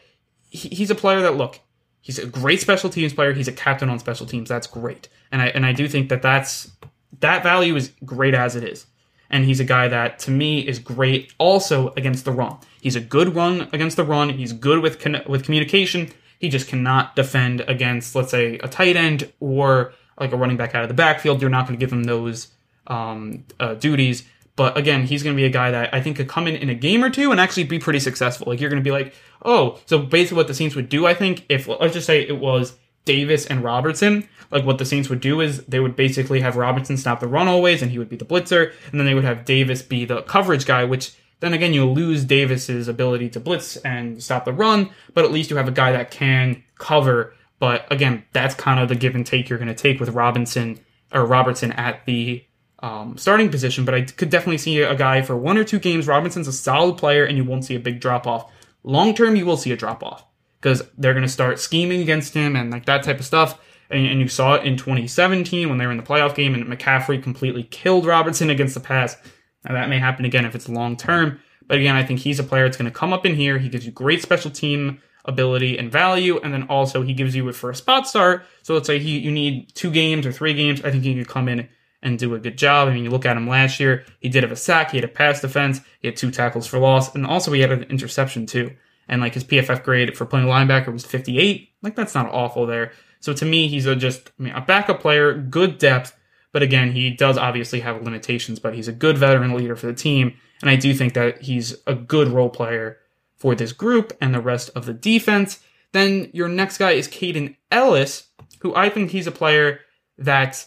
[0.49, 1.59] he, he's a player that, look,
[1.99, 3.33] he's a great special teams player.
[3.33, 4.49] He's a captain on special teams.
[4.49, 5.09] That's great.
[5.31, 6.71] And I, and I do think that that's
[7.19, 8.85] that value is great as it is.
[9.29, 12.57] And he's a guy that, to me, is great also against the run.
[12.81, 14.29] He's a good run against the run.
[14.29, 16.11] He's good with con- with communication.
[16.39, 20.75] He just cannot defend against, let's say, a tight end or like a running back
[20.75, 21.41] out of the backfield.
[21.41, 22.49] You're not going to give him those
[22.85, 24.23] um, uh, duties.
[24.55, 26.69] But again, he's going to be a guy that I think could come in in
[26.69, 28.47] a game or two and actually be pretty successful.
[28.47, 31.15] Like you're going to be like, oh, so basically what the Saints would do, I
[31.15, 35.19] think, if let's just say it was Davis and Robertson, like what the Saints would
[35.19, 38.15] do is they would basically have Robertson stop the run always, and he would be
[38.15, 41.73] the blitzer, and then they would have Davis be the coverage guy, which then again
[41.73, 45.67] you lose Davis's ability to blitz and stop the run, but at least you have
[45.67, 47.33] a guy that can cover.
[47.59, 50.79] But again, that's kind of the give and take you're going to take with Robinson
[51.11, 52.43] or Robertson at the
[52.79, 53.85] um, starting position.
[53.85, 56.07] But I could definitely see a guy for one or two games.
[56.07, 58.51] Robinson's a solid player, and you won't see a big drop off.
[58.83, 60.25] Long term, you will see a drop off
[60.63, 63.59] because they're going to start scheming against him and like that type of stuff.
[63.89, 66.65] And, and, you saw it in 2017 when they were in the playoff game and
[66.65, 69.17] McCaffrey completely killed Robertson against the pass.
[69.65, 71.39] Now that may happen again if it's long term.
[71.67, 73.57] But again, I think he's a player that's going to come up in here.
[73.57, 77.47] He gives you great special team ability and value, and then also he gives you
[77.49, 78.45] it for a spot start.
[78.61, 80.81] So let's say he you need two games or three games.
[80.81, 81.69] I think he could come in
[82.01, 82.87] and do a good job.
[82.87, 85.05] I mean, you look at him last year; he did have a sack, he had
[85.05, 88.45] a pass defense, he had two tackles for loss, and also he had an interception
[88.45, 88.71] too
[89.07, 91.69] and like his PFF grade for playing linebacker was 58.
[91.81, 92.91] Like that's not awful there.
[93.19, 96.17] So to me, he's a just I mean, a backup player, good depth,
[96.51, 98.59] but again, he does obviously have limitations.
[98.59, 101.75] But he's a good veteran leader for the team, and I do think that he's
[101.87, 102.97] a good role player
[103.35, 105.59] for this group and the rest of the defense.
[105.91, 108.27] Then your next guy is Kaden Elliss,
[108.61, 109.79] who I think he's a player
[110.17, 110.65] that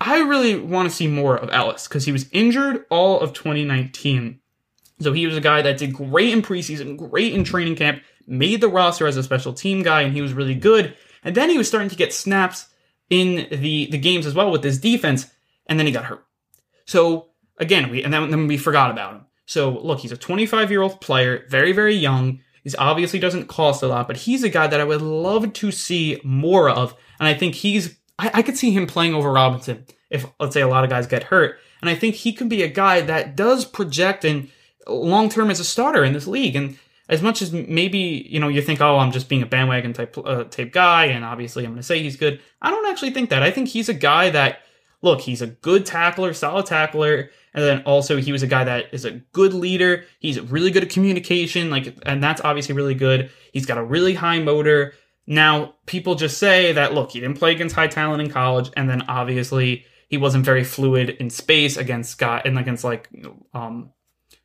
[0.00, 4.39] I really want to see more of Elliss because he was injured all of 2019
[5.00, 8.60] so he was a guy that did great in preseason, great in training camp, made
[8.60, 10.96] the roster as a special team guy, and he was really good.
[11.24, 12.66] And then he was starting to get snaps
[13.08, 15.26] in the, the games as well with his defense,
[15.66, 16.24] and then he got hurt.
[16.84, 19.26] So again, we and then, then we forgot about him.
[19.46, 22.40] So look, he's a 25 year old player, very, very young.
[22.62, 25.72] He obviously doesn't cost a lot, but he's a guy that I would love to
[25.72, 26.94] see more of.
[27.18, 30.60] And I think he's, I, I could see him playing over Robinson if, let's say,
[30.60, 31.58] a lot of guys get hurt.
[31.80, 34.50] And I think he could be a guy that does project and
[34.92, 36.56] long term as a starter in this league.
[36.56, 39.92] And as much as maybe you know you think, oh, I'm just being a bandwagon
[39.92, 42.40] type uh, type guy, and obviously I'm going to say he's good.
[42.62, 43.42] I don't actually think that.
[43.42, 44.60] I think he's a guy that
[45.02, 48.86] look, he's a good tackler, solid tackler, and then also he was a guy that
[48.92, 50.04] is a good leader.
[50.18, 53.30] He's really good at communication, like, and that's obviously really good.
[53.52, 54.94] He's got a really high motor.
[55.26, 58.88] Now, people just say that look, he didn't play against high talent in college, and
[58.88, 63.08] then obviously he wasn't very fluid in space against Scott and against like
[63.54, 63.90] um,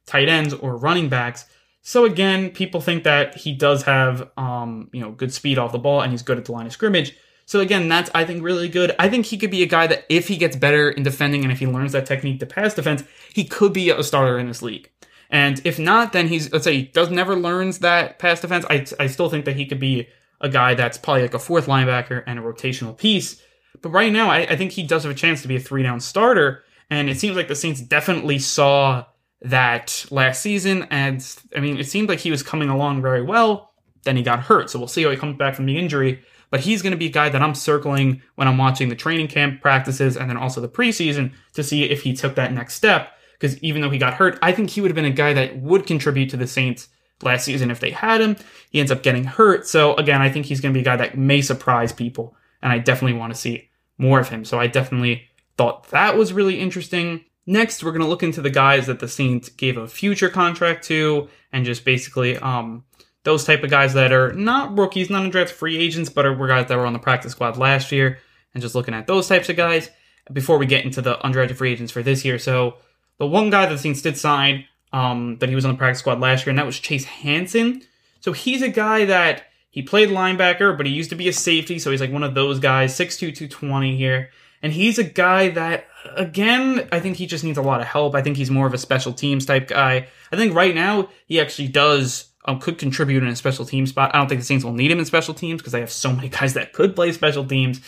[0.05, 1.45] tight ends or running backs.
[1.81, 5.79] So again, people think that he does have um, you know good speed off the
[5.79, 7.15] ball and he's good at the line of scrimmage.
[7.45, 8.95] So again, that's I think really good.
[8.97, 11.51] I think he could be a guy that if he gets better in defending and
[11.51, 14.61] if he learns that technique to pass defense, he could be a starter in this
[14.61, 14.89] league.
[15.29, 18.65] And if not, then he's let's say he does never learns that pass defense.
[18.69, 20.07] I I still think that he could be
[20.41, 23.41] a guy that's probably like a fourth linebacker and a rotational piece.
[23.81, 25.83] But right now, I, I think he does have a chance to be a three
[25.83, 26.63] down starter.
[26.89, 29.05] And it seems like the Saints definitely saw
[29.45, 30.87] that last season.
[30.89, 33.71] And I mean, it seemed like he was coming along very well.
[34.03, 34.69] Then he got hurt.
[34.69, 36.23] So we'll see how he comes back from the injury.
[36.51, 39.27] But he's going to be a guy that I'm circling when I'm watching the training
[39.27, 43.13] camp practices and then also the preseason to see if he took that next step.
[43.33, 45.57] Because even though he got hurt, I think he would have been a guy that
[45.57, 46.87] would contribute to the Saints
[47.21, 48.37] last season if they had him.
[48.69, 49.67] He ends up getting hurt.
[49.67, 52.35] So again, I think he's going to be a guy that may surprise people.
[52.61, 54.45] And I definitely want to see more of him.
[54.45, 55.27] So I definitely
[55.57, 57.25] thought that was really interesting.
[57.47, 60.85] Next, we're going to look into the guys that the Saints gave a future contract
[60.85, 62.83] to, and just basically um,
[63.23, 66.67] those type of guys that are not rookies, not undrafted free agents, but are guys
[66.67, 68.19] that were on the practice squad last year,
[68.53, 69.89] and just looking at those types of guys
[70.33, 72.39] before we get into the undrafted free agents for this year.
[72.39, 72.77] So
[73.19, 75.99] the one guy that the Saints did sign um, that he was on the practice
[75.99, 77.83] squad last year, and that was Chase Hansen.
[78.21, 81.77] So he's a guy that he played linebacker, but he used to be a safety,
[81.77, 84.29] so he's like one of those guys, 6'2", 220 here.
[84.65, 88.15] And he's a guy that, again, I think he just needs a lot of help.
[88.15, 90.07] I think he's more of a special teams type guy.
[90.31, 94.09] I think right now he actually does um, could contribute in a special team spot.
[94.15, 96.11] I don't think the Saints will need him in special teams because they have so
[96.11, 97.79] many guys that could play special teams.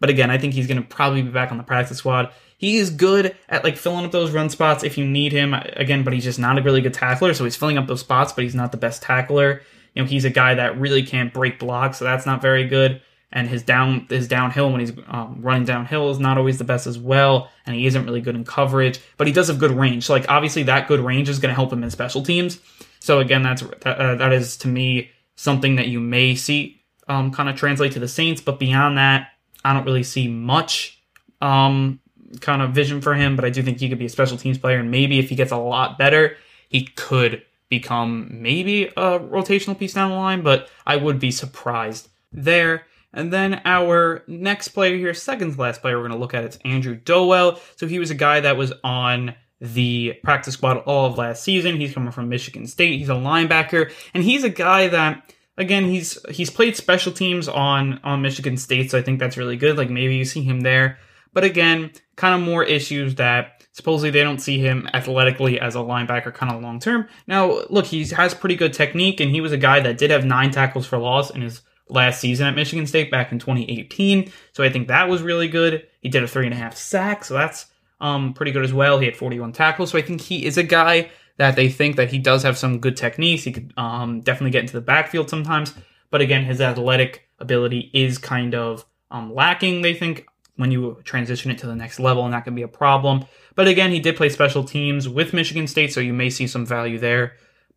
[0.00, 2.32] But again, I think he's going to probably be back on the practice squad.
[2.56, 5.52] He is good at like filling up those run spots if you need him.
[5.52, 8.32] Again, but he's just not a really good tackler, so he's filling up those spots,
[8.32, 9.60] but he's not the best tackler.
[9.94, 13.02] You know, he's a guy that really can't break blocks, so that's not very good
[13.34, 16.86] and his down his downhill when he's um, running downhill is not always the best
[16.86, 19.00] as well, and he isn't really good in coverage.
[19.16, 20.04] But he does have good range.
[20.04, 22.60] So like obviously that good range is going to help him in special teams.
[23.00, 27.32] So again, that's that, uh, that is to me something that you may see um,
[27.32, 28.40] kind of translate to the Saints.
[28.40, 29.32] But beyond that,
[29.64, 31.02] I don't really see much
[31.42, 32.00] um,
[32.40, 33.34] kind of vision for him.
[33.34, 35.34] But I do think he could be a special teams player, and maybe if he
[35.34, 36.36] gets a lot better,
[36.68, 40.42] he could become maybe a rotational piece down the line.
[40.42, 42.86] But I would be surprised there.
[43.14, 46.58] And then our next player here, second last player we're going to look at, it's
[46.64, 47.60] Andrew Dowell.
[47.76, 51.76] So he was a guy that was on the practice squad all of last season.
[51.76, 52.98] He's coming from Michigan State.
[52.98, 58.00] He's a linebacker, and he's a guy that again he's he's played special teams on
[58.04, 59.78] on Michigan State, so I think that's really good.
[59.78, 60.98] Like maybe you see him there,
[61.32, 65.78] but again, kind of more issues that supposedly they don't see him athletically as a
[65.78, 67.08] linebacker kind of long term.
[67.26, 70.24] Now, look, he has pretty good technique, and he was a guy that did have
[70.24, 74.32] nine tackles for loss in his last season at Michigan State back in 2018.
[74.52, 75.86] So I think that was really good.
[76.00, 77.66] He did a three and a half sack, so that's
[78.00, 78.98] um, pretty good as well.
[78.98, 82.10] He had 41 tackles, so I think he is a guy that they think that
[82.10, 83.44] he does have some good techniques.
[83.44, 85.74] He could um, definitely get into the backfield sometimes,
[86.10, 89.82] but again, his athletic ability is kind of um, lacking.
[89.82, 92.68] They think when you transition it to the next level, and that can be a
[92.68, 93.24] problem.
[93.54, 96.64] But again, he did play special teams with Michigan State, so you may see some
[96.64, 97.34] value there.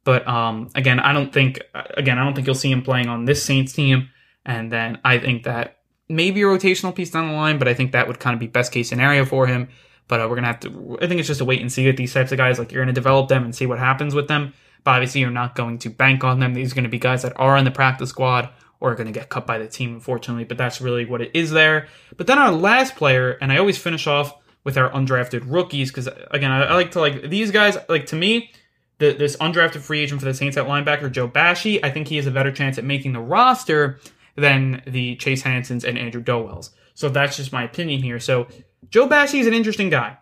[0.07, 3.25] But um, again, I don't think again I don't think you'll see him playing on
[3.25, 4.07] this Saints team.
[4.45, 7.91] And then I think that maybe a rotational piece down the line, but I think
[7.91, 9.67] that would kind of be best case scenario for him.
[10.07, 10.97] But uh, we're gonna have to.
[11.01, 12.57] I think it's just a wait and see with these types of guys.
[12.57, 14.53] Like you're gonna develop them and see what happens with them.
[14.85, 16.53] But obviously, you're not going to bank on them.
[16.53, 18.47] These are to be guys that are in the practice squad
[18.79, 20.45] or are to get cut by the team, unfortunately.
[20.45, 21.89] But that's really what it is there.
[22.15, 26.07] But then our last player, and I always finish off with our undrafted rookies because
[26.31, 27.77] again, I, I like to like these guys.
[27.89, 28.51] Like to me,
[28.99, 32.15] the, this undrafted free agent for the Saints at linebacker, Joe Bachie, I think he
[32.17, 33.99] has a better chance at making the roster
[34.35, 36.71] than the Chase Hansens and Andrew Dowells.
[36.93, 38.19] So that's just my opinion here.
[38.19, 38.47] So
[38.89, 40.17] Joe Bachie is an interesting guy.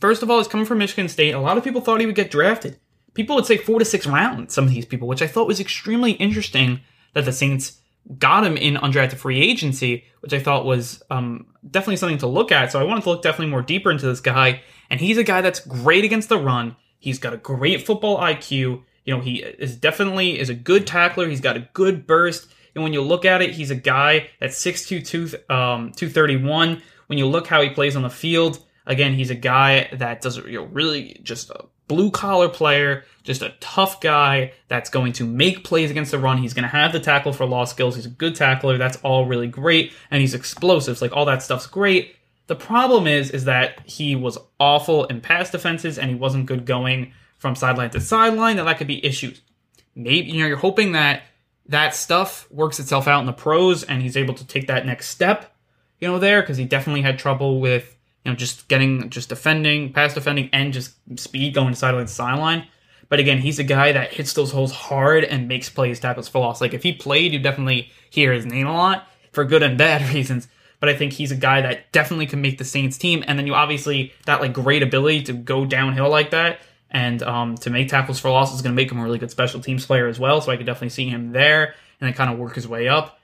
[0.00, 1.32] First of all, he's coming from Michigan State.
[1.32, 2.78] A lot of people thought he would get drafted.
[3.14, 5.60] People would say four to six rounds, some of these people, which I thought was
[5.60, 6.80] extremely interesting
[7.14, 7.80] that the Saints
[8.18, 12.52] got him in undrafted free agency, which I thought was um, definitely something to look
[12.52, 12.70] at.
[12.70, 14.60] So I wanted to look definitely more deeper into this guy.
[14.90, 16.76] And he's a guy that's great against the run.
[17.06, 18.82] He's got a great football IQ.
[19.04, 21.28] You know, he is definitely is a good tackler.
[21.28, 22.48] He's got a good burst.
[22.74, 26.82] And when you look at it, he's a guy that's 6'2", um, 231.
[27.06, 30.38] When you look how he plays on the field, Again, he's a guy that does
[30.38, 35.26] you know, really just a blue collar player, just a tough guy that's going to
[35.26, 36.38] make plays against the run.
[36.38, 37.96] He's going to have the tackle for loss skills.
[37.96, 38.78] He's a good tackler.
[38.78, 39.92] That's all really great.
[40.10, 41.00] And he's explosive.
[41.02, 42.15] like all that stuff's great.
[42.46, 46.64] The problem is, is that he was awful in pass defenses and he wasn't good
[46.64, 48.56] going from sideline to sideline.
[48.56, 49.40] That that could be issues.
[49.94, 51.22] Maybe you know you're hoping that
[51.68, 55.08] that stuff works itself out in the pros and he's able to take that next
[55.08, 55.54] step.
[56.00, 59.92] You know there because he definitely had trouble with you know, just getting, just defending,
[59.92, 62.66] pass defending, and just speed going sideline to sideline.
[63.08, 66.40] But again, he's a guy that hits those holes hard and makes plays, tackles for
[66.40, 66.60] loss.
[66.60, 70.02] Like if he played, you definitely hear his name a lot for good and bad
[70.12, 70.48] reasons.
[70.80, 73.24] But I think he's a guy that definitely can make the Saints team.
[73.26, 76.60] And then you obviously that like great ability to go downhill like that
[76.90, 79.30] and um, to make tackles for loss is going to make him a really good
[79.30, 80.40] special teams player as well.
[80.40, 83.18] So I could definitely see him there and then kind of work his way up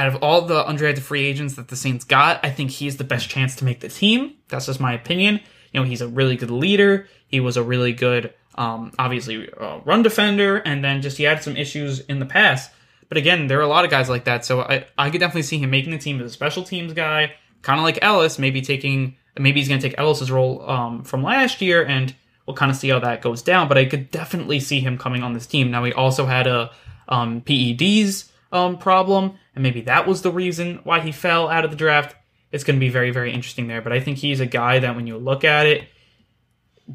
[0.00, 3.04] out of all the undrafted free agents that the Saints got, I think he's the
[3.04, 4.34] best chance to make the team.
[4.48, 5.40] That's just my opinion.
[5.72, 7.06] You know, he's a really good leader.
[7.26, 11.42] He was a really good, um, obviously, uh, run defender, and then just he had
[11.42, 12.70] some issues in the past.
[13.10, 15.42] But again, there are a lot of guys like that, so I, I could definitely
[15.42, 18.62] see him making the team as a special teams guy, kind of like Elliss, maybe
[18.62, 22.14] taking, maybe he's going to take Elliss's role um, from last year, and
[22.46, 23.66] we'll kind of see how that goes down.
[23.66, 25.72] But I could definitely see him coming on this team.
[25.72, 26.70] Now, he also had a
[27.08, 31.72] um, PEDs um, problem, and maybe that was the reason why he fell out of
[31.72, 32.14] the draft.
[32.52, 33.82] It's going to be very, very interesting there.
[33.82, 35.88] But I think he's a guy that when you look at it,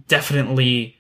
[0.08, 0.96] definitely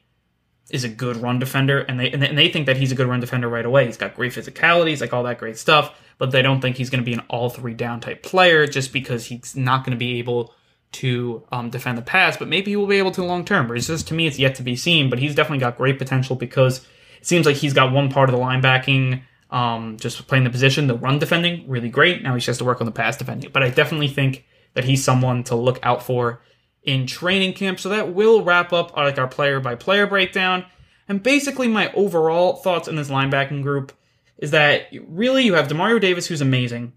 [0.69, 3.19] is a good run defender, and they and they think that he's a good run
[3.19, 3.86] defender right away.
[3.86, 7.04] He's got great physicalities, like all that great stuff, but they don't think he's going
[7.04, 10.19] to be an all three down type player just because he's not going to be
[10.19, 10.54] able
[10.93, 12.38] to um, defend the pass.
[12.38, 13.75] But maybe he will be able to long term.
[13.75, 15.10] It's just to me, it's yet to be seen.
[15.10, 16.80] But he's definitely got great potential because
[17.19, 20.88] it seems like he's got one part of the linebacking um, just playing the position,
[20.88, 22.23] the run defending, really great.
[22.23, 23.51] Now he just has to work on the pass defending.
[23.51, 26.41] But I definitely think that he's someone to look out for
[26.86, 27.80] in training camp.
[27.80, 30.65] So that will wrap up uh, like our player by player breakdown.
[31.08, 33.91] And basically, my overall thoughts in this linebacking group
[34.38, 36.93] is that really you have Demario Davis, who's amazing,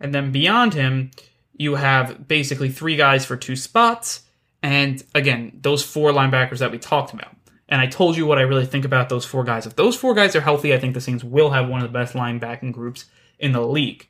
[0.00, 1.10] and then beyond him,
[1.56, 4.22] you have basically three guys for two spots.
[4.62, 7.34] And again, those four linebackers that we talked about.
[7.68, 9.64] And I told you what I really think about those four guys.
[9.64, 11.98] If those four guys are healthy, I think the Saints will have one of the
[11.98, 13.06] best linebacking groups
[13.38, 14.08] in the league.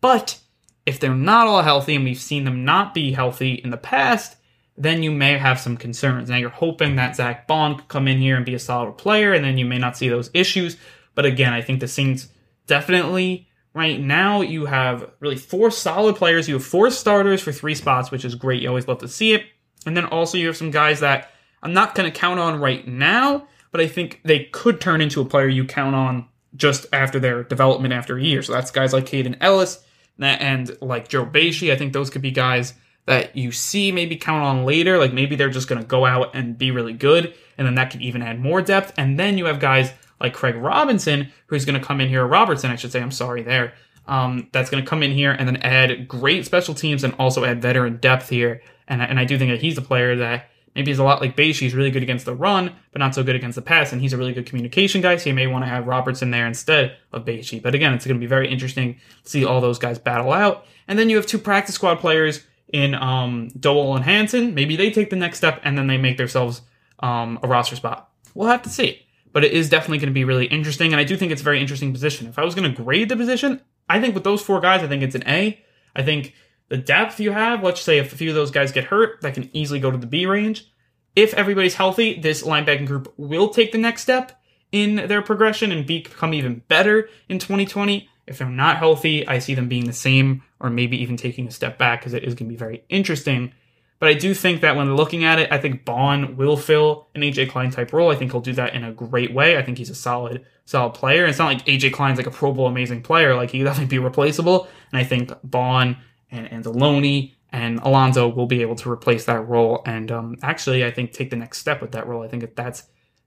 [0.00, 0.38] But
[0.84, 4.36] if they're not all healthy, and we've seen them not be healthy in the past,
[4.76, 6.28] then you may have some concerns.
[6.28, 9.32] Now you're hoping that Zach Baun could come in here and be a solid player,
[9.32, 10.76] and then you may not see those issues.
[11.14, 12.28] But again, I think the Saints
[12.66, 16.48] definitely right now you have really four solid players.
[16.48, 18.62] You have four starters for three spots, which is great.
[18.62, 19.44] You always love to see it.
[19.86, 21.30] And then also you have some guys that
[21.62, 25.20] I'm not going to count on right now, but I think they could turn into
[25.20, 28.42] a player you count on just after their development after a year.
[28.42, 29.82] So that's guys like Kaden Elliss
[30.18, 31.72] and like Joe Bachie.
[31.72, 32.74] I think those could be guys
[33.06, 34.98] that you see maybe count on later.
[34.98, 37.90] Like maybe they're just going to go out and be really good, and then that
[37.90, 38.92] could even add more depth.
[38.96, 42.70] And then you have guys like Craig Robinson, who's going to come in here, Robertson,
[42.70, 43.00] I should say.
[43.00, 43.74] I'm sorry there.
[44.06, 47.44] Um, that's going to come in here and then add great special teams and also
[47.44, 48.60] add veteran depth here.
[48.86, 51.36] And, and I do think that he's a player that Maybe he's a lot like
[51.36, 51.60] Bachie.
[51.60, 53.92] He's really good against the run, but not so good against the pass.
[53.92, 56.46] And he's a really good communication guy, so you may want to have Robertson there
[56.46, 57.62] instead of Bachie.
[57.62, 60.66] But again, it's going to be very interesting to see all those guys battle out.
[60.88, 64.54] And then you have two practice squad players in um, Dowell and Hansen.
[64.54, 66.62] Maybe they take the next step and then they make themselves
[67.00, 68.10] um, a roster spot.
[68.34, 69.00] We'll have to see.
[69.32, 70.92] But it is definitely going to be really interesting.
[70.92, 72.28] And I do think it's a very interesting position.
[72.28, 74.86] If I was going to grade the position, I think with those four guys, I
[74.86, 75.60] think it's an A.
[75.96, 76.34] I think
[76.68, 79.34] the depth you have, let's say if a few of those guys get hurt, that
[79.34, 80.70] can easily go to the B range.
[81.16, 84.40] If everybody's healthy, this linebacking group will take the next step
[84.72, 88.08] in their progression and become even better in 2020.
[88.26, 91.50] If they're not healthy, I see them being the same or maybe even taking a
[91.50, 93.52] step back because it is going to be very interesting.
[93.98, 97.20] But I do think that when looking at it, I think Baun will fill an
[97.20, 98.10] AJ Klein type role.
[98.10, 99.58] I think he'll do that in a great way.
[99.58, 101.26] I think he's a solid, solid player.
[101.26, 103.34] It's not like AJ Klein's like a Pro Bowl amazing player.
[103.34, 104.68] Like he definitely be replaceable.
[104.90, 105.98] And I think Baun
[106.30, 110.90] and Anzalone and Alonso will be able to replace that role and um, actually, I
[110.90, 112.22] think, take the next step with that role.
[112.22, 112.84] I think that that's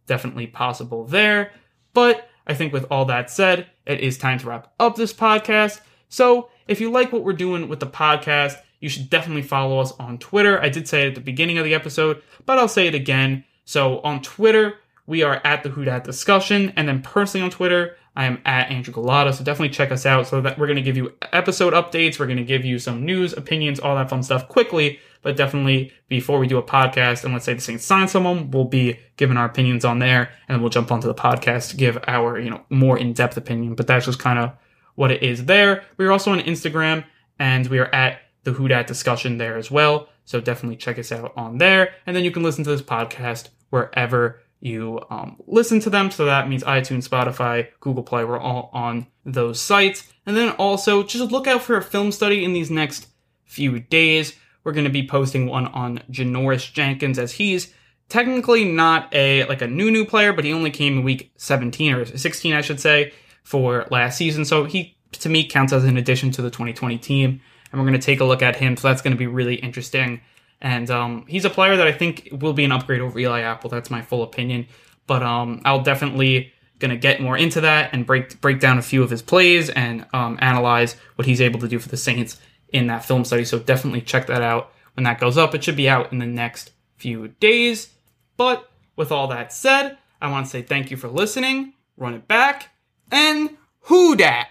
[0.08, 1.52] definitely possible there.
[1.94, 5.82] But I think with all that said, it is time to wrap up this podcast.
[6.10, 9.92] So if you like what we're doing with the podcast, you should definitely follow us
[9.94, 10.62] on Twitter.
[10.62, 13.44] I did say it at the beginning of the episode, but I'll say it again.
[13.66, 14.76] So on Twitter,
[15.08, 18.70] we are at the Who Dat discussion, and then personally on Twitter, I am at
[18.72, 19.34] Andrew Gullotta.
[19.34, 20.28] so definitely check us out.
[20.28, 23.06] So that we're going to give you episode updates, we're going to give you some
[23.06, 25.00] news, opinions, all that fun stuff quickly.
[25.22, 28.66] But definitely before we do a podcast, and let's say the Saints sign someone, we'll
[28.66, 32.40] be giving our opinions on there, and we'll jump onto the podcast to give our
[32.40, 33.76] you know more in depth opinion.
[33.76, 34.52] But that's just kind of
[34.98, 35.84] what it is there.
[35.96, 37.06] We are also on Instagram,
[37.38, 40.10] and we are at the Who Dat discussion there as well.
[40.26, 41.94] So definitely check us out on there.
[42.06, 46.10] And then you can listen to this podcast wherever you um, listen to them.
[46.10, 48.26] So that means iTunes, Spotify, Google Play.
[48.26, 50.12] We're all on those sites.
[50.26, 53.08] And then also just look out for a film study in these next
[53.46, 54.34] few days.
[54.64, 57.72] We're going to be posting one on Janoris Jenkins as he's
[58.10, 61.94] technically not a like a new new player, but he only came in week 17
[61.94, 63.14] or 16, I should say,
[63.48, 64.44] for last season.
[64.44, 67.40] So he to me counts as an addition to the 2020 team,
[67.72, 68.76] and we're going to take a look at him.
[68.76, 70.20] So that's going to be really interesting.
[70.60, 73.70] And um, he's a player that I think will be an upgrade over Eli Apple.
[73.70, 74.68] That's my full opinion.
[75.06, 78.82] But um, I'll definitely going to get more into that and break break down a
[78.82, 82.42] few of his plays and um, analyze what he's able to do for the Saints
[82.74, 83.46] in that film study.
[83.46, 85.56] So definitely check that out when that goes up.
[85.56, 87.94] It should be out in the next few days.
[88.36, 92.28] But with all that said, I want to say thank you for listening, run it
[92.28, 92.72] back,
[93.12, 93.50] and
[93.82, 94.48] who dat?